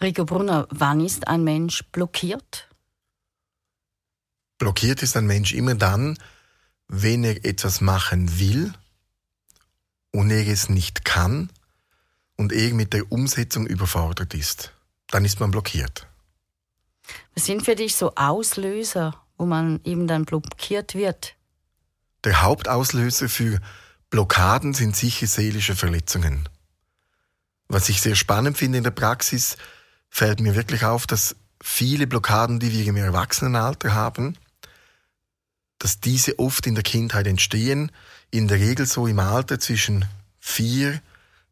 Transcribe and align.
Rico 0.00 0.24
Brunner, 0.24 0.66
wann 0.70 1.00
ist 1.00 1.26
ein 1.26 1.42
Mensch 1.42 1.82
blockiert? 1.90 2.68
Blockiert 4.58 5.02
ist 5.02 5.16
ein 5.16 5.26
Mensch 5.26 5.52
immer 5.52 5.74
dann, 5.74 6.18
wenn 6.88 7.24
er 7.24 7.44
etwas 7.44 7.80
machen 7.80 8.38
will 8.38 8.72
und 10.12 10.30
er 10.30 10.46
es 10.46 10.68
nicht 10.68 11.04
kann 11.04 11.50
und 12.36 12.52
er 12.52 12.74
mit 12.74 12.92
der 12.92 13.10
Umsetzung 13.10 13.66
überfordert 13.66 14.34
ist. 14.34 14.72
Dann 15.08 15.24
ist 15.24 15.40
man 15.40 15.50
blockiert. 15.50 16.06
Was 17.34 17.46
sind 17.46 17.64
für 17.64 17.74
dich 17.74 17.96
so 17.96 18.14
Auslöser, 18.16 19.14
wo 19.38 19.46
man 19.46 19.80
eben 19.84 20.06
dann 20.06 20.24
blockiert 20.24 20.94
wird? 20.94 21.34
Der 22.24 22.42
Hauptauslöser 22.42 23.28
für 23.28 23.60
Blockaden 24.10 24.74
sind 24.74 24.96
sicher 24.96 25.26
seelische 25.26 25.76
Verletzungen. 25.76 26.48
Was 27.68 27.88
ich 27.88 28.00
sehr 28.00 28.14
spannend 28.14 28.58
finde 28.58 28.78
in 28.78 28.84
der 28.84 28.90
Praxis, 28.90 29.56
fällt 30.16 30.40
mir 30.40 30.54
wirklich 30.54 30.82
auf, 30.82 31.06
dass 31.06 31.36
viele 31.60 32.06
Blockaden, 32.06 32.58
die 32.58 32.72
wir 32.72 32.86
im 32.86 32.96
Erwachsenenalter 32.96 33.92
haben, 33.92 34.38
dass 35.78 36.00
diese 36.00 36.38
oft 36.38 36.66
in 36.66 36.74
der 36.74 36.84
Kindheit 36.84 37.26
entstehen, 37.26 37.92
in 38.30 38.48
der 38.48 38.58
Regel 38.58 38.86
so 38.86 39.06
im 39.06 39.18
Alter 39.18 39.60
zwischen 39.60 40.06
vier 40.40 41.02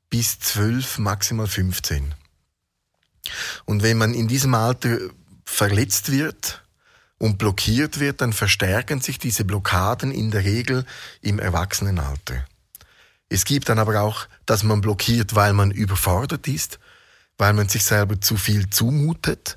bis 0.09 0.39
zwölf, 0.41 0.97
maximal 0.97 1.47
15. 1.47 2.15
Und 3.67 3.83
wenn 3.83 3.99
man 3.99 4.15
in 4.15 4.29
diesem 4.29 4.55
Alter 4.55 4.97
verletzt 5.45 6.11
wird 6.11 6.65
und 7.19 7.37
blockiert 7.37 8.01
wird, 8.01 8.23
dann 8.23 8.33
verstärken 8.33 9.03
sich 9.03 9.19
diese 9.19 9.45
Blockaden 9.45 10.11
in 10.11 10.31
der 10.31 10.45
Regel 10.45 10.87
im 11.21 11.39
Erwachsenenalter. 11.39 12.47
Es 13.29 13.45
gibt 13.45 13.69
dann 13.69 13.79
aber 13.79 14.01
auch, 14.01 14.27
dass 14.47 14.63
man 14.63 14.81
blockiert, 14.81 15.35
weil 15.35 15.53
man 15.53 15.71
überfordert 15.71 16.49
ist, 16.49 16.79
weil 17.39 17.53
man 17.53 17.69
sich 17.69 17.85
selber 17.85 18.21
zu 18.21 18.37
viel 18.37 18.71
zumutet 18.71 19.57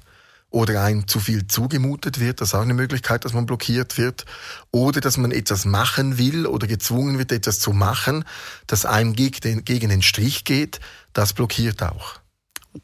oder 0.49 0.81
einem 0.81 1.07
zu 1.07 1.19
viel 1.19 1.47
zugemutet 1.47 2.19
wird. 2.19 2.41
Das 2.41 2.49
ist 2.49 2.53
auch 2.55 2.61
eine 2.61 2.73
Möglichkeit, 2.73 3.25
dass 3.25 3.33
man 3.33 3.45
blockiert 3.45 3.97
wird. 3.97 4.25
Oder 4.71 5.01
dass 5.01 5.17
man 5.17 5.31
etwas 5.31 5.65
machen 5.65 6.17
will 6.17 6.45
oder 6.45 6.67
gezwungen 6.67 7.17
wird, 7.17 7.31
etwas 7.31 7.59
zu 7.59 7.73
machen, 7.73 8.23
das 8.65 8.85
einem 8.85 9.13
gegen 9.13 9.39
den, 9.41 9.65
gegen 9.65 9.89
den 9.89 10.01
Strich 10.01 10.45
geht. 10.45 10.79
Das 11.13 11.33
blockiert 11.33 11.83
auch. 11.83 12.19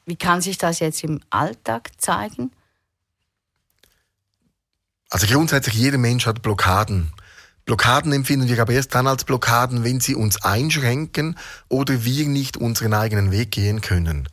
Wie 0.06 0.16
kann 0.16 0.42
sich 0.42 0.58
das 0.58 0.80
jetzt 0.80 1.04
im 1.04 1.22
Alltag 1.30 1.92
zeigen? 1.98 2.52
Also 5.10 5.28
grundsätzlich 5.28 5.76
jeder 5.76 6.00
Mensch 6.00 6.26
hat 6.26 6.42
Blockaden. 6.42 7.14
Blockaden 7.66 8.12
empfinden 8.12 8.50
wir 8.50 8.62
aber 8.62 8.74
erst 8.74 8.94
dann 8.94 9.08
als 9.08 9.24
Blockaden, 9.24 9.84
wenn 9.84 10.02
sie 10.02 10.16
uns 10.16 10.44
einschränken 10.44 11.38
oder 11.70 12.04
wir 12.04 12.28
nicht 12.28 12.58
unseren 12.58 12.94
eigenen 12.94 13.32
Weg 13.32 13.52
gehen 13.52 13.80
können. 13.80 14.28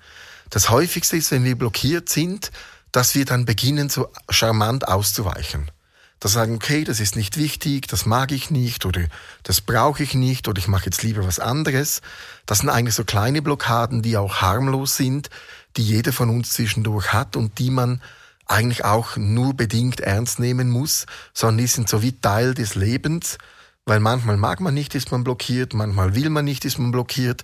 Das 0.51 0.69
häufigste 0.69 1.17
ist, 1.17 1.31
wenn 1.31 1.45
wir 1.45 1.57
blockiert 1.57 2.09
sind, 2.09 2.51
dass 2.93 3.15
wir 3.15 3.25
dann 3.25 3.45
beginnen, 3.45 3.89
so 3.89 4.09
charmant 4.29 4.89
auszuweichen. 4.89 5.71
Da 6.19 6.29
sagen, 6.29 6.55
okay, 6.55 6.85
das 6.85 7.01
ist 7.01 7.17
nicht 7.17 7.39
wichtig, 7.39 7.89
das 7.89 8.05
mag 8.05 8.31
ich 8.31 8.51
nicht 8.51 8.85
oder 8.85 9.03
das 9.43 9.63
brauche 9.63 10.03
ich 10.03 10.13
nicht 10.13 10.49
oder 10.49 10.59
ich 10.59 10.69
mache 10.69 10.85
jetzt 10.85 11.03
lieber 11.03 11.27
was 11.27 11.39
anderes. 11.39 12.03
Das 12.45 12.59
sind 12.59 12.69
eigentlich 12.69 12.95
so 12.95 13.05
kleine 13.05 13.41
Blockaden, 13.41 14.03
die 14.03 14.19
auch 14.19 14.43
harmlos 14.43 14.97
sind, 14.97 15.31
die 15.79 15.83
jeder 15.83 16.13
von 16.13 16.29
uns 16.29 16.53
zwischendurch 16.53 17.15
hat 17.15 17.37
und 17.37 17.59
die 17.59 17.71
man 17.71 18.03
eigentlich 18.45 18.85
auch 18.85 19.17
nur 19.17 19.55
bedingt 19.55 20.01
ernst 20.01 20.41
nehmen 20.41 20.69
muss, 20.69 21.07
sondern 21.33 21.59
die 21.59 21.69
sind 21.69 21.89
so 21.89 22.03
wie 22.03 22.21
Teil 22.21 22.53
des 22.53 22.75
Lebens 22.75 23.39
weil 23.87 24.01
manchmal 24.01 24.37
mag 24.37 24.61
man 24.61 24.75
nicht, 24.75 24.95
ist 24.95 25.11
man 25.11 25.25
blockiert, 25.25 25.75
manchmal 25.75 26.15
will 26.15 26.31
man 26.31 26.45
nicht, 26.45 26.65
ist 26.65 26.79
man 26.79 26.93
blockiert. 26.93 27.43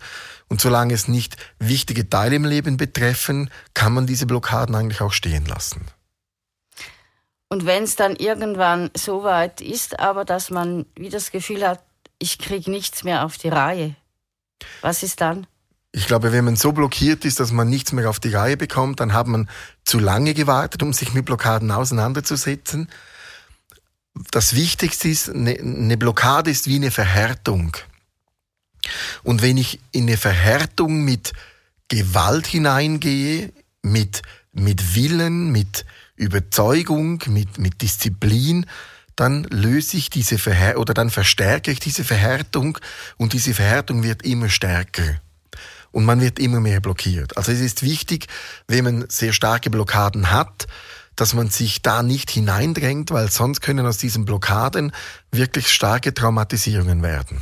Und 0.49 0.61
solange 0.61 0.95
es 0.95 1.09
nicht 1.09 1.37
wichtige 1.59 2.09
Teile 2.09 2.37
im 2.37 2.45
Leben 2.45 2.77
betreffen, 2.77 3.51
kann 3.75 3.93
man 3.93 4.07
diese 4.07 4.27
Blockaden 4.27 4.75
eigentlich 4.75 5.01
auch 5.01 5.13
stehen 5.13 5.47
lassen. 5.47 5.87
Und 7.49 7.65
wenn 7.65 7.85
es 7.85 7.97
dann 7.97 8.17
irgendwann 8.17 8.91
so 8.97 9.23
weit 9.23 9.61
ist, 9.61 10.01
aber 10.01 10.25
dass 10.25 10.51
man 10.51 10.87
wie 10.97 11.11
das 11.11 11.31
Gefühl 11.31 11.67
hat, 11.67 11.83
ich 12.19 12.39
kriege 12.39 12.71
nichts 12.71 13.05
mehr 13.05 13.25
auf 13.25 13.39
die 13.39 13.49
Reihe, 13.49 13.95
was 14.81 15.03
ist 15.03 15.21
dann? 15.21 15.47
Ich 15.93 16.07
glaube, 16.07 16.33
wenn 16.33 16.45
man 16.45 16.57
so 16.57 16.73
blockiert 16.73 17.25
ist, 17.25 17.41
dass 17.41 17.53
man 17.53 17.71
nichts 17.71 17.93
mehr 17.93 18.11
auf 18.11 18.21
die 18.21 18.35
Reihe 18.35 18.57
bekommt, 18.57 19.01
dann 19.01 19.15
hat 19.15 19.27
man 19.27 19.49
zu 19.85 19.99
lange 19.99 20.35
gewartet, 20.35 20.83
um 20.83 20.93
sich 20.93 21.15
mit 21.15 21.25
Blockaden 21.25 21.71
auseinanderzusetzen 21.71 22.89
das 24.31 24.55
Wichtigste 24.55 25.09
ist, 25.09 25.31
eine, 25.31 25.59
eine 25.59 25.97
Blockade 25.97 26.51
ist 26.51 26.67
wie 26.67 26.77
eine 26.77 26.91
Verhärtung. 26.91 27.77
Und 29.23 29.43
wenn 29.43 29.57
ich 29.57 29.81
in 29.93 30.05
eine 30.05 30.17
Verhärtung 30.17 31.05
mit 31.05 31.33
Gewalt 31.89 32.47
hineingehe, 32.47 33.53
mit, 33.83 34.23
mit 34.53 34.95
Willen, 34.95 35.51
mit 35.51 35.85
Überzeugung, 36.17 37.23
mit, 37.27 37.59
mit 37.59 37.83
Disziplin, 37.83 38.67
dann 39.17 39.45
löse 39.45 39.97
ich 39.97 40.11
diese 40.11 40.39
Verhärtung 40.39 40.83
oder 40.83 40.95
dann 40.95 41.11
verstärke 41.11 41.71
ich 41.71 41.81
diese 41.81 42.05
Verhärtung 42.05 42.79
und 43.17 43.33
diese 43.33 43.55
Verhärtung 43.55 44.03
wird 44.03 44.23
immer 44.23 44.49
stärker. 44.49 45.21
Und 45.91 46.05
man 46.05 46.21
wird 46.21 46.39
immer 46.39 46.61
mehr 46.61 46.81
blockiert. 46.81 47.37
Also 47.39 47.53
es 47.53 47.61
ist 47.61 47.83
wichtig, 47.83 48.27
wenn 48.69 48.85
man 48.85 49.07
sehr 49.09 49.33
starke 49.33 49.71
Blockaden 49.71 50.31
hat, 50.31 50.67
dass 51.17 51.35
man 51.35 51.49
sich 51.51 51.83
da 51.83 52.03
nicht 52.03 52.31
hineindrängt, 52.31 53.11
weil 53.11 53.31
sonst 53.31 53.63
können 53.63 53.87
aus 53.87 53.99
diesen 53.99 54.25
Blockaden 54.25 54.93
wirklich 55.33 55.73
starke 55.73 56.15
Traumatisierungen 56.15 57.03
werden. 57.03 57.41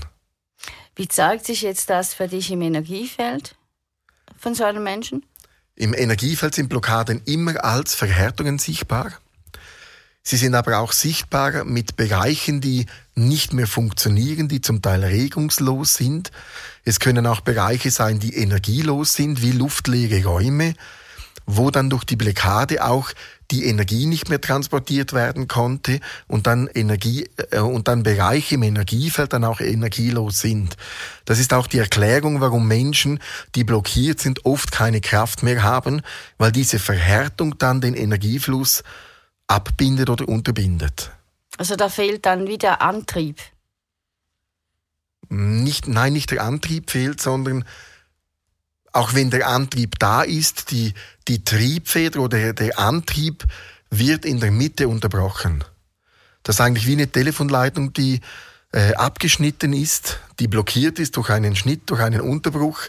Wie 0.97 1.09
zeigt 1.09 1.45
sich 1.45 1.63
jetzt 1.63 1.91
das 1.91 2.15
für 2.15 2.29
dich 2.29 2.51
im 2.53 2.63
Energiefeld 2.63 3.57
von 4.39 4.55
so 4.55 4.65
einem 4.65 4.85
Menschen? 4.85 5.27
Im 5.75 5.93
Energiefeld 5.93 6.55
sind 6.55 6.69
Blockaden 6.69 7.21
immer 7.25 7.65
als 7.65 7.95
Verhärtungen 7.97 8.59
sichtbar. 8.59 9.13
Sie 10.23 10.37
sind 10.37 10.55
aber 10.55 10.79
auch 10.79 10.93
sichtbar 10.93 11.65
mit 11.65 11.97
Bereichen, 11.97 12.61
die 12.61 12.87
nicht 13.15 13.53
mehr 13.53 13.67
funktionieren, 13.67 14.49
die 14.49 14.63
zum 14.63 14.81
Teil 14.81 15.05
regungslos 15.05 15.95
sind. 15.95 16.31
Es 16.85 16.99
können 16.99 17.27
auch 17.27 17.41
Bereiche 17.41 17.91
sein, 17.91 18.21
die 18.21 18.35
energielos 18.35 19.15
sind, 19.15 19.43
wie 19.43 19.53
luftleere 19.53 20.25
Räume, 20.25 20.75
wo 21.47 21.71
dann 21.71 21.91
durch 21.91 22.05
die 22.05 22.17
Blockade 22.17 22.85
auch 22.85 23.11
die 23.51 23.67
Energie 23.67 24.07
nicht 24.07 24.31
mehr 24.31 24.41
transportiert 24.41 25.13
werden 25.13 25.49
konnte 25.49 26.01
und 26.27 26.47
dann 26.47 26.67
Energie 26.67 27.29
äh, 27.51 27.59
und 27.59 27.89
dann 27.89 28.03
Bereiche 28.03 28.55
im 28.55 28.63
Energiefeld 28.63 29.33
dann 29.33 29.45
auch 29.45 29.61
energielos 29.61 30.41
sind. 30.41 30.77
Das 31.25 31.39
ist 31.39 31.53
auch 31.53 31.67
die 31.67 31.79
Erklärung, 31.79 32.41
warum 32.41 32.67
Menschen, 32.67 33.21
die 33.55 33.65
blockiert 33.65 34.21
sind, 34.21 34.45
oft 34.47 34.73
keine 34.73 35.01
Kraft 35.01 35.43
mehr 35.43 35.63
haben, 35.63 36.03
weil 36.39 36.53
diese 36.53 36.79
Verhärtung 36.79 37.59
dann 37.59 37.81
den 37.81 37.95
Energiefluss 37.95 38.83
abbindet 39.47 40.09
oder 40.09 40.27
unterbindet. 40.29 41.11
Also 41.59 41.77
da 41.77 41.89
fehlt 41.89 42.27
dann 42.27 42.49
wieder 42.49 42.81
Antrieb. 42.81 43.39
Nicht, 45.29 45.89
nein, 45.89 46.13
nicht 46.13 46.31
der 46.31 46.43
Antrieb 46.43 46.91
fehlt, 46.91 47.21
sondern 47.21 47.65
auch 48.95 49.15
wenn 49.15 49.31
der 49.31 49.49
Antrieb 49.49 49.99
da 49.99 50.23
ist, 50.23 50.71
die, 50.71 50.95
die 51.27 51.45
Triebfeder 51.45 52.21
oder 52.21 52.53
der 52.53 52.79
Antrieb 52.79 53.45
wird 53.91 54.25
in 54.25 54.41
der 54.41 54.53
Mitte 54.53 54.89
unterbrochen. 54.89 55.65
Das 56.45 56.57
ist 56.57 56.61
eigentlich 56.61 56.87
wie 56.87 56.93
eine 56.93 57.09
Telefonleitung, 57.09 57.93
die 57.93 58.21
äh, 58.73 58.95
abgeschnitten 58.95 59.73
ist, 59.73 60.21
die 60.39 60.47
blockiert 60.47 60.99
ist 60.99 61.17
durch 61.17 61.31
einen 61.31 61.57
Schnitt, 61.57 61.91
durch 61.91 62.01
einen 62.01 62.21
Unterbruch. 62.21 62.83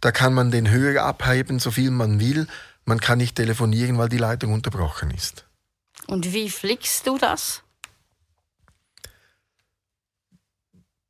Da 0.00 0.10
kann 0.10 0.34
man 0.34 0.50
den 0.50 0.68
Hörer 0.68 1.04
abheben, 1.04 1.60
so 1.60 1.70
viel 1.70 1.92
man 1.92 2.18
will. 2.18 2.48
Man 2.84 3.00
kann 3.00 3.18
nicht 3.18 3.36
telefonieren, 3.36 3.98
weil 3.98 4.08
die 4.08 4.18
Leitung 4.18 4.52
unterbrochen 4.52 5.12
ist. 5.12 5.44
Und 6.08 6.32
wie 6.32 6.50
flickst 6.50 7.06
du 7.06 7.18
das? 7.18 7.62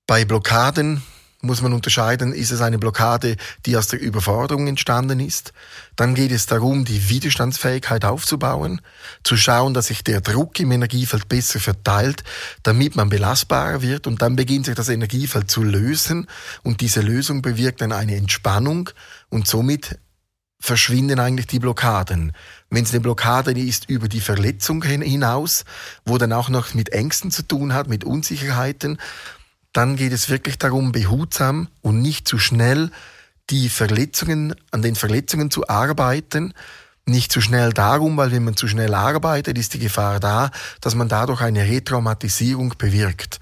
Bei 0.07 0.27
Blockaden 0.27 1.03
muss 1.43 1.61
man 1.61 1.73
unterscheiden, 1.73 2.33
ist 2.33 2.53
es 2.53 2.61
eine 2.61 2.79
Blockade, 2.79 3.37
die 3.67 3.77
aus 3.77 3.89
der 3.89 4.01
Überforderung 4.01 4.69
entstanden 4.69 5.19
ist. 5.19 5.53
Dann 5.97 6.15
geht 6.15 6.31
es 6.31 6.47
darum, 6.47 6.85
die 6.85 7.09
Widerstandsfähigkeit 7.09 8.05
aufzubauen, 8.05 8.81
zu 9.25 9.37
schauen, 9.37 9.75
dass 9.75 9.89
sich 9.89 10.05
der 10.05 10.21
Druck 10.21 10.59
im 10.61 10.71
Energiefeld 10.71 11.29
besser 11.29 11.59
verteilt, 11.59 12.23
damit 12.63 12.95
man 12.95 13.09
belastbarer 13.09 13.83
wird 13.83 14.07
und 14.07 14.23
dann 14.23 14.37
beginnt 14.37 14.67
sich 14.67 14.77
das 14.77 14.89
Energiefeld 14.89 15.51
zu 15.51 15.65
lösen 15.65 16.29
und 16.63 16.81
diese 16.81 17.01
Lösung 17.01 17.43
bewirkt 17.43 17.81
dann 17.81 17.93
eine 17.93 18.15
Entspannung 18.15 18.91
und 19.29 19.49
somit 19.49 19.99
verschwinden 20.61 21.19
eigentlich 21.19 21.49
die 21.49 21.59
Blockaden. 21.59 22.33
Wenn 22.71 22.85
es 22.85 22.93
eine 22.93 23.01
Blockade 23.01 23.51
ist 23.51 23.91
über 23.91 24.07
die 24.07 24.21
Verletzung 24.21 24.85
hinaus, 24.85 25.65
wo 26.05 26.19
dann 26.19 26.33
auch 26.33 26.49
noch 26.49 26.73
mit 26.75 26.91
Ängsten 26.91 27.33
zu 27.33 27.43
tun 27.43 27.75
hat, 27.75 27.89
mit 27.89 28.05
Unsicherheiten, 28.05 28.99
dann 29.73 29.97
geht 29.97 30.13
es 30.13 30.29
wirklich 30.29 30.59
darum, 30.59 30.93
behutsam 30.93 31.69
und 31.81 32.03
nicht 32.03 32.29
zu 32.29 32.39
schnell 32.39 32.91
die 33.51 33.69
Verletzungen, 33.69 34.55
an 34.71 34.83
den 34.83 34.95
Verletzungen 34.95 35.51
zu 35.51 35.69
arbeiten. 35.69 36.55
Nicht 37.05 37.33
zu 37.33 37.41
schnell 37.41 37.73
darum, 37.73 38.17
weil 38.17 38.31
wenn 38.31 38.45
man 38.45 38.57
zu 38.57 38.69
schnell 38.69 38.95
arbeitet, 38.95 39.59
ist 39.59 39.75
die 39.75 39.79
Gefahr 39.79 40.21
da, 40.21 40.51
dass 40.81 40.95
man 40.95 41.09
dadurch 41.09 41.41
eine 41.41 41.65
Retraumatisierung 41.65 42.75
bewirkt. 42.79 43.41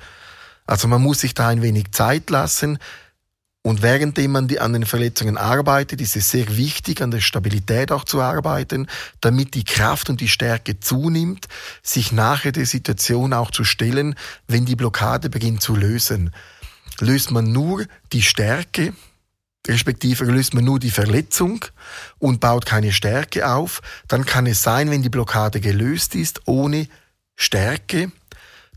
Also 0.66 0.88
man 0.88 1.02
muss 1.02 1.20
sich 1.20 1.34
da 1.34 1.48
ein 1.48 1.62
wenig 1.62 1.92
Zeit 1.92 2.30
lassen, 2.30 2.78
Und 3.62 3.82
währenddem 3.82 4.32
man 4.32 4.56
an 4.56 4.72
den 4.72 4.86
Verletzungen 4.86 5.36
arbeitet, 5.36 6.00
ist 6.00 6.16
es 6.16 6.30
sehr 6.30 6.56
wichtig, 6.56 7.02
an 7.02 7.10
der 7.10 7.20
Stabilität 7.20 7.92
auch 7.92 8.04
zu 8.04 8.22
arbeiten, 8.22 8.86
damit 9.20 9.54
die 9.54 9.64
Kraft 9.64 10.08
und 10.08 10.22
die 10.22 10.28
Stärke 10.28 10.80
zunimmt, 10.80 11.46
sich 11.82 12.10
nachher 12.10 12.52
der 12.52 12.64
Situation 12.64 13.34
auch 13.34 13.50
zu 13.50 13.64
stellen, 13.64 14.14
wenn 14.48 14.64
die 14.64 14.76
Blockade 14.76 15.28
beginnt 15.28 15.60
zu 15.60 15.76
lösen. 15.76 16.32
Löst 17.00 17.32
man 17.32 17.52
nur 17.52 17.84
die 18.14 18.22
Stärke, 18.22 18.94
respektive 19.68 20.24
löst 20.24 20.54
man 20.54 20.64
nur 20.64 20.78
die 20.78 20.90
Verletzung 20.90 21.62
und 22.18 22.40
baut 22.40 22.64
keine 22.64 22.92
Stärke 22.92 23.46
auf, 23.46 23.82
dann 24.08 24.24
kann 24.24 24.46
es 24.46 24.62
sein, 24.62 24.90
wenn 24.90 25.02
die 25.02 25.10
Blockade 25.10 25.60
gelöst 25.60 26.14
ist, 26.14 26.40
ohne 26.46 26.88
Stärke, 27.36 28.10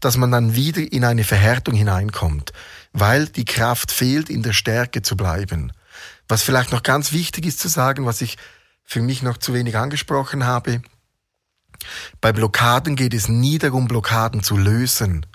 dass 0.01 0.17
man 0.17 0.31
dann 0.31 0.55
wieder 0.55 0.81
in 0.81 1.05
eine 1.05 1.23
Verhärtung 1.23 1.73
hineinkommt 1.73 2.51
weil 2.93 3.27
die 3.27 3.45
Kraft 3.45 3.91
fehlt, 3.91 4.29
in 4.29 4.43
der 4.43 4.53
Stärke 4.53 5.01
zu 5.01 5.17
bleiben. 5.17 5.73
Was 6.27 6.43
vielleicht 6.43 6.71
noch 6.71 6.83
ganz 6.83 7.11
wichtig 7.11 7.45
ist 7.45 7.59
zu 7.59 7.67
sagen, 7.67 8.05
was 8.05 8.21
ich 8.21 8.37
für 8.83 9.01
mich 9.01 9.23
noch 9.23 9.37
zu 9.37 9.53
wenig 9.53 9.75
angesprochen 9.75 10.45
habe, 10.45 10.81
bei 12.21 12.31
Blockaden 12.31 12.95
geht 12.95 13.13
es 13.13 13.27
nie 13.27 13.57
darum, 13.57 13.87
Blockaden 13.87 14.43
zu 14.43 14.55
lösen. 14.55 15.25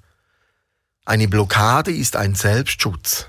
Eine 1.05 1.29
Blockade 1.29 1.91
ist 1.91 2.17
ein 2.17 2.35
Selbstschutz. 2.35 3.27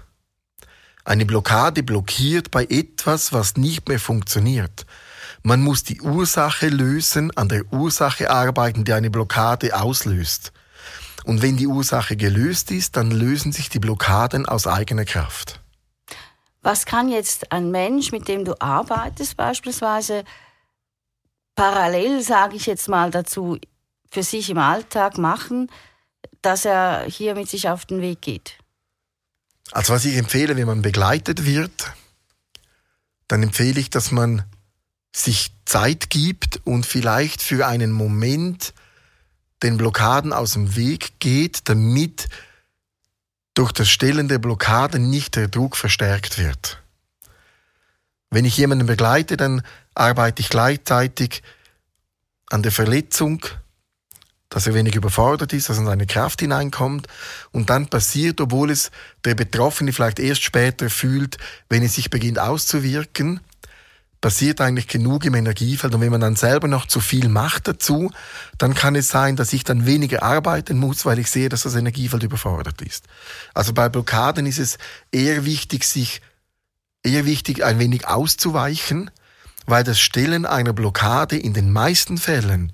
Eine 1.03 1.25
Blockade 1.25 1.83
blockiert 1.83 2.51
bei 2.51 2.65
etwas, 2.65 3.33
was 3.33 3.57
nicht 3.57 3.89
mehr 3.89 3.99
funktioniert. 3.99 4.85
Man 5.41 5.61
muss 5.61 5.83
die 5.83 6.01
Ursache 6.01 6.67
lösen, 6.67 7.35
an 7.35 7.49
der 7.49 7.71
Ursache 7.71 8.29
arbeiten, 8.29 8.83
die 8.83 8.93
eine 8.93 9.09
Blockade 9.09 9.75
auslöst. 9.79 10.51
Und 11.23 11.41
wenn 11.41 11.57
die 11.57 11.67
Ursache 11.67 12.15
gelöst 12.15 12.71
ist, 12.71 12.95
dann 12.95 13.11
lösen 13.11 13.51
sich 13.51 13.69
die 13.69 13.79
Blockaden 13.79 14.45
aus 14.45 14.67
eigener 14.67 15.05
Kraft. 15.05 15.61
Was 16.61 16.85
kann 16.85 17.09
jetzt 17.09 17.51
ein 17.51 17.71
Mensch, 17.71 18.11
mit 18.11 18.27
dem 18.27 18.45
du 18.45 18.59
arbeitest, 18.61 19.37
beispielsweise 19.37 20.23
parallel, 21.55 22.21
sage 22.21 22.55
ich 22.55 22.65
jetzt 22.65 22.87
mal 22.87 23.11
dazu, 23.11 23.57
für 24.09 24.23
sich 24.23 24.49
im 24.49 24.57
Alltag 24.57 25.17
machen, 25.17 25.69
dass 26.41 26.65
er 26.65 27.05
hier 27.05 27.35
mit 27.35 27.49
sich 27.49 27.69
auf 27.69 27.85
den 27.85 28.01
Weg 28.01 28.21
geht? 28.21 28.57
Also 29.71 29.93
was 29.93 30.05
ich 30.05 30.17
empfehle, 30.17 30.55
wenn 30.55 30.67
man 30.67 30.81
begleitet 30.81 31.45
wird, 31.45 31.93
dann 33.27 33.43
empfehle 33.43 33.79
ich, 33.79 33.89
dass 33.89 34.11
man 34.11 34.43
sich 35.15 35.51
Zeit 35.65 36.09
gibt 36.09 36.61
und 36.65 36.85
vielleicht 36.85 37.41
für 37.41 37.67
einen 37.67 37.91
Moment 37.91 38.73
den 39.63 39.77
Blockaden 39.77 40.33
aus 40.33 40.53
dem 40.53 40.75
Weg 40.75 41.19
geht, 41.19 41.67
damit 41.69 42.29
durch 43.53 43.71
das 43.71 43.89
Stellen 43.89 44.27
der 44.27 44.39
Blockaden 44.39 45.09
nicht 45.09 45.35
der 45.35 45.47
Druck 45.47 45.75
verstärkt 45.75 46.37
wird. 46.37 46.81
Wenn 48.29 48.45
ich 48.45 48.57
jemanden 48.57 48.87
begleite, 48.87 49.37
dann 49.37 49.63
arbeite 49.95 50.41
ich 50.41 50.49
gleichzeitig 50.49 51.41
an 52.49 52.63
der 52.63 52.71
Verletzung, 52.71 53.45
dass 54.49 54.65
er 54.65 54.73
wenig 54.73 54.95
überfordert 54.95 55.53
ist, 55.53 55.69
dass 55.69 55.77
er 55.77 55.81
in 55.81 55.87
seine 55.87 56.07
Kraft 56.07 56.39
hineinkommt 56.39 57.07
und 57.51 57.69
dann 57.69 57.87
passiert, 57.87 58.41
obwohl 58.41 58.71
es 58.71 58.91
der 59.25 59.35
Betroffene 59.35 59.93
vielleicht 59.93 60.19
erst 60.19 60.43
später 60.43 60.89
fühlt, 60.89 61.37
wenn 61.69 61.83
es 61.83 61.95
sich 61.95 62.09
beginnt 62.09 62.39
auszuwirken, 62.39 63.41
passiert 64.21 64.59
eigentlich 64.61 64.87
genug 64.87 65.25
im 65.25 65.33
Energiefeld 65.33 65.93
und 65.95 66.01
wenn 66.01 66.11
man 66.11 66.21
dann 66.21 66.35
selber 66.35 66.67
noch 66.67 66.85
zu 66.85 66.99
viel 66.99 67.29
macht 67.29 67.67
dazu, 67.67 68.11
dann 68.57 68.73
kann 68.73 68.95
es 68.95 69.07
sein, 69.07 69.35
dass 69.35 69.53
ich 69.53 69.63
dann 69.63 69.85
weniger 69.85 70.23
arbeiten 70.23 70.77
muss, 70.77 71.05
weil 71.05 71.19
ich 71.19 71.29
sehe, 71.29 71.49
dass 71.49 71.63
das 71.63 71.75
Energiefeld 71.75 72.23
überfordert 72.23 72.81
ist. 72.81 73.05
Also 73.53 73.73
bei 73.73 73.87
Blockaden 73.89 74.45
ist 74.45 74.59
es 74.59 74.77
eher 75.11 75.45
wichtig, 75.45 75.85
sich 75.85 76.21
eher 77.03 77.25
wichtig, 77.25 77.63
ein 77.63 77.79
wenig 77.79 78.07
auszuweichen, 78.07 79.09
weil 79.65 79.83
das 79.83 79.99
Stellen 79.99 80.45
einer 80.45 80.73
Blockade 80.73 81.37
in 81.37 81.53
den 81.53 81.71
meisten 81.71 82.17
Fällen 82.17 82.73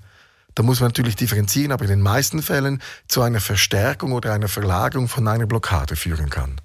da 0.56 0.62
muss 0.62 0.80
man 0.80 0.88
natürlich 0.88 1.16
differenzieren, 1.16 1.70
aber 1.70 1.84
in 1.84 1.90
den 1.90 2.00
meisten 2.00 2.42
Fällen 2.42 2.82
zu 3.08 3.20
einer 3.20 3.40
Verstärkung 3.40 4.12
oder 4.12 4.32
einer 4.32 4.48
Verlagerung 4.48 5.06
von 5.06 5.28
einer 5.28 5.46
Blockade 5.46 5.96
führen 5.96 6.30
kann. 6.30 6.60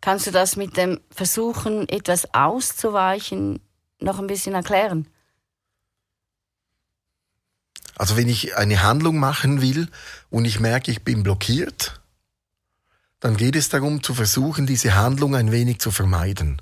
Kannst 0.00 0.28
du 0.28 0.30
das 0.30 0.54
mit 0.54 0.76
dem 0.76 1.00
Versuchen, 1.10 1.88
etwas 1.88 2.32
auszuweichen, 2.32 3.58
noch 4.00 4.18
ein 4.18 4.26
bisschen 4.26 4.54
erklären? 4.54 5.08
Also 7.96 8.16
wenn 8.16 8.28
ich 8.28 8.56
eine 8.56 8.82
Handlung 8.82 9.18
machen 9.18 9.62
will 9.62 9.88
und 10.28 10.44
ich 10.44 10.60
merke, 10.60 10.90
ich 10.90 11.02
bin 11.02 11.22
blockiert, 11.22 12.00
dann 13.20 13.36
geht 13.36 13.56
es 13.56 13.70
darum 13.70 14.02
zu 14.02 14.14
versuchen, 14.14 14.66
diese 14.66 14.94
Handlung 14.94 15.34
ein 15.34 15.50
wenig 15.50 15.80
zu 15.80 15.90
vermeiden. 15.90 16.60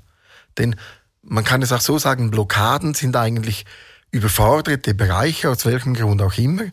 Denn 0.57 0.77
man 1.21 1.43
kann 1.43 1.61
es 1.61 1.73
auch 1.73 1.81
so 1.81 1.99
sagen, 1.99 2.31
Blockaden 2.31 2.93
sind 2.93 3.15
eigentlich 3.17 3.65
überforderte 4.11 4.93
Bereiche, 4.93 5.49
aus 5.49 5.65
welchem 5.65 5.93
Grund 5.93 6.21
auch 6.21 6.37
immer. 6.37 6.71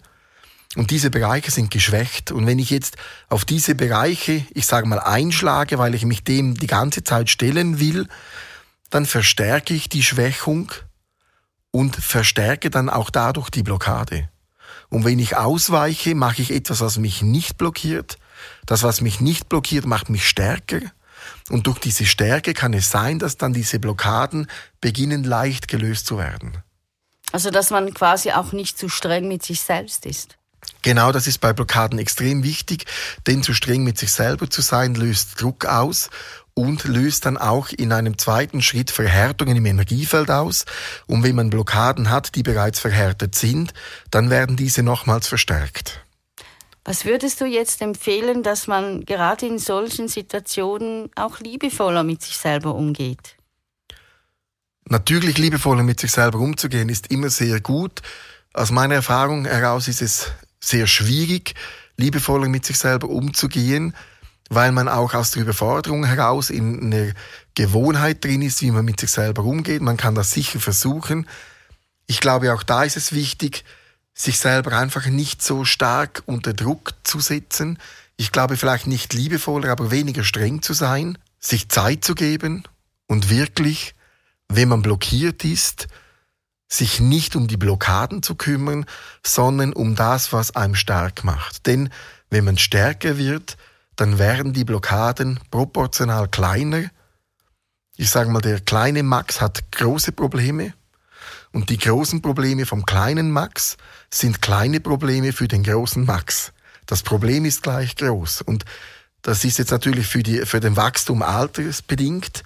Und 0.76 0.90
diese 0.90 1.10
Bereiche 1.10 1.50
sind 1.50 1.70
geschwächt. 1.70 2.30
Und 2.30 2.46
wenn 2.46 2.58
ich 2.58 2.70
jetzt 2.70 2.96
auf 3.28 3.44
diese 3.44 3.74
Bereiche, 3.74 4.46
ich 4.54 4.66
sage 4.66 4.86
mal, 4.86 5.00
einschlage, 5.00 5.78
weil 5.78 5.94
ich 5.94 6.06
mich 6.06 6.22
dem 6.24 6.54
die 6.54 6.66
ganze 6.66 7.02
Zeit 7.02 7.28
stellen 7.28 7.80
will, 7.80 8.06
dann 8.92 9.06
verstärke 9.06 9.72
ich 9.72 9.88
die 9.88 10.02
Schwächung 10.02 10.70
und 11.70 11.96
verstärke 11.96 12.68
dann 12.68 12.90
auch 12.90 13.08
dadurch 13.08 13.48
die 13.48 13.62
Blockade. 13.62 14.28
Und 14.90 15.06
wenn 15.06 15.18
ich 15.18 15.34
ausweiche, 15.34 16.14
mache 16.14 16.42
ich 16.42 16.50
etwas, 16.50 16.82
was 16.82 16.98
mich 16.98 17.22
nicht 17.22 17.56
blockiert. 17.56 18.18
Das, 18.66 18.82
was 18.82 19.00
mich 19.00 19.20
nicht 19.20 19.48
blockiert, 19.48 19.86
macht 19.86 20.10
mich 20.10 20.28
stärker. 20.28 20.80
Und 21.48 21.66
durch 21.66 21.78
diese 21.78 22.04
Stärke 22.04 22.52
kann 22.52 22.74
es 22.74 22.90
sein, 22.90 23.18
dass 23.18 23.38
dann 23.38 23.54
diese 23.54 23.78
Blockaden 23.78 24.46
beginnen 24.82 25.24
leicht 25.24 25.68
gelöst 25.68 26.04
zu 26.04 26.18
werden. 26.18 26.58
Also, 27.32 27.50
dass 27.50 27.70
man 27.70 27.94
quasi 27.94 28.32
auch 28.32 28.52
nicht 28.52 28.76
zu 28.76 28.90
streng 28.90 29.26
mit 29.26 29.42
sich 29.42 29.62
selbst 29.62 30.04
ist. 30.04 30.36
Genau, 30.82 31.12
das 31.12 31.26
ist 31.26 31.38
bei 31.38 31.52
Blockaden 31.52 31.98
extrem 31.98 32.42
wichtig, 32.42 32.84
denn 33.26 33.42
zu 33.42 33.54
streng 33.54 33.84
mit 33.84 33.98
sich 33.98 34.12
selber 34.12 34.50
zu 34.50 34.60
sein, 34.60 34.94
löst 34.94 35.40
Druck 35.40 35.64
aus 35.64 36.10
und 36.54 36.84
löst 36.84 37.26
dann 37.26 37.36
auch 37.36 37.70
in 37.70 37.92
einem 37.92 38.18
zweiten 38.18 38.62
Schritt 38.62 38.90
Verhärtungen 38.90 39.56
im 39.56 39.66
Energiefeld 39.66 40.30
aus. 40.30 40.64
Und 41.06 41.22
wenn 41.22 41.34
man 41.34 41.50
Blockaden 41.50 42.10
hat, 42.10 42.34
die 42.34 42.42
bereits 42.42 42.78
verhärtet 42.78 43.34
sind, 43.34 43.72
dann 44.10 44.30
werden 44.30 44.56
diese 44.56 44.82
nochmals 44.82 45.28
verstärkt. 45.28 46.04
Was 46.84 47.04
würdest 47.04 47.40
du 47.40 47.46
jetzt 47.46 47.80
empfehlen, 47.80 48.42
dass 48.42 48.66
man 48.66 49.04
gerade 49.04 49.46
in 49.46 49.58
solchen 49.58 50.08
Situationen 50.08 51.10
auch 51.14 51.38
liebevoller 51.38 52.02
mit 52.02 52.22
sich 52.22 52.36
selber 52.36 52.74
umgeht? 52.74 53.36
Natürlich 54.84 55.38
liebevoller 55.38 55.84
mit 55.84 56.00
sich 56.00 56.10
selber 56.10 56.40
umzugehen 56.40 56.88
ist 56.88 57.06
immer 57.12 57.30
sehr 57.30 57.60
gut. 57.60 58.02
Aus 58.52 58.72
meiner 58.72 58.96
Erfahrung 58.96 59.44
heraus 59.44 59.86
ist 59.86 60.02
es 60.02 60.32
sehr 60.60 60.88
schwierig, 60.88 61.54
liebevoller 61.96 62.48
mit 62.48 62.66
sich 62.66 62.78
selber 62.78 63.08
umzugehen 63.08 63.94
weil 64.54 64.72
man 64.72 64.88
auch 64.88 65.14
aus 65.14 65.30
der 65.30 65.42
Überforderung 65.42 66.04
heraus 66.04 66.50
in 66.50 66.92
einer 66.92 67.12
Gewohnheit 67.54 68.22
drin 68.22 68.42
ist, 68.42 68.60
wie 68.60 68.70
man 68.70 68.84
mit 68.84 69.00
sich 69.00 69.10
selber 69.10 69.44
umgeht. 69.44 69.80
Man 69.80 69.96
kann 69.96 70.14
das 70.14 70.32
sicher 70.32 70.60
versuchen. 70.60 71.26
Ich 72.06 72.20
glaube, 72.20 72.52
auch 72.52 72.62
da 72.62 72.84
ist 72.84 72.98
es 72.98 73.12
wichtig, 73.12 73.64
sich 74.12 74.38
selber 74.38 74.76
einfach 74.76 75.06
nicht 75.06 75.42
so 75.42 75.64
stark 75.64 76.22
unter 76.26 76.52
Druck 76.52 76.92
zu 77.02 77.18
setzen. 77.20 77.78
Ich 78.16 78.30
glaube, 78.30 78.58
vielleicht 78.58 78.86
nicht 78.86 79.14
liebevoller, 79.14 79.70
aber 79.70 79.90
weniger 79.90 80.22
streng 80.22 80.60
zu 80.60 80.74
sein, 80.74 81.16
sich 81.38 81.70
Zeit 81.70 82.04
zu 82.04 82.14
geben 82.14 82.64
und 83.06 83.30
wirklich, 83.30 83.94
wenn 84.48 84.68
man 84.68 84.82
blockiert 84.82 85.44
ist, 85.46 85.88
sich 86.68 87.00
nicht 87.00 87.36
um 87.36 87.48
die 87.48 87.56
Blockaden 87.56 88.22
zu 88.22 88.34
kümmern, 88.34 88.84
sondern 89.24 89.72
um 89.72 89.94
das, 89.94 90.32
was 90.34 90.54
einem 90.56 90.74
stark 90.74 91.24
macht. 91.24 91.66
Denn 91.66 91.88
wenn 92.28 92.44
man 92.44 92.58
stärker 92.58 93.16
wird, 93.16 93.56
dann 93.96 94.18
werden 94.18 94.52
die 94.52 94.64
Blockaden 94.64 95.40
proportional 95.50 96.28
kleiner. 96.28 96.90
Ich 97.96 98.10
sage 98.10 98.30
mal, 98.30 98.40
der 98.40 98.60
kleine 98.60 99.02
Max 99.02 99.40
hat 99.40 99.70
große 99.72 100.12
Probleme 100.12 100.72
und 101.52 101.68
die 101.70 101.78
großen 101.78 102.22
Probleme 102.22 102.66
vom 102.66 102.86
kleinen 102.86 103.30
Max 103.30 103.76
sind 104.10 104.42
kleine 104.42 104.80
Probleme 104.80 105.32
für 105.32 105.48
den 105.48 105.62
großen 105.62 106.04
Max. 106.04 106.52
Das 106.86 107.02
Problem 107.02 107.44
ist 107.44 107.62
gleich 107.62 107.96
groß 107.96 108.42
und 108.42 108.64
das 109.20 109.44
ist 109.44 109.58
jetzt 109.58 109.70
natürlich 109.70 110.08
für, 110.08 110.22
die, 110.22 110.44
für 110.46 110.58
den 110.58 110.76
Wachstum 110.76 111.22
altersbedingt, 111.22 112.42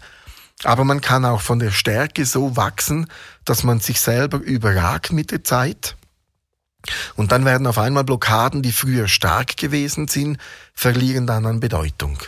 aber 0.64 0.84
man 0.84 1.00
kann 1.00 1.24
auch 1.24 1.40
von 1.40 1.58
der 1.58 1.70
Stärke 1.70 2.26
so 2.26 2.56
wachsen, 2.56 3.06
dass 3.44 3.62
man 3.62 3.80
sich 3.80 4.00
selber 4.00 4.38
überragt 4.38 5.12
mit 5.12 5.30
der 5.30 5.44
Zeit 5.44 5.96
und 7.16 7.32
dann 7.32 7.44
werden 7.44 7.66
auf 7.66 7.78
einmal 7.78 8.04
Blockaden, 8.04 8.62
die 8.62 8.72
früher 8.72 9.08
stark 9.08 9.56
gewesen 9.56 10.08
sind, 10.08 10.38
verlieren 10.74 11.26
dann 11.26 11.46
an 11.46 11.60
Bedeutung. 11.60 12.18